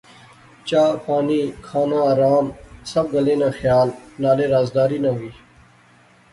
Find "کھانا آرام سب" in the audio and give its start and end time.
1.65-3.05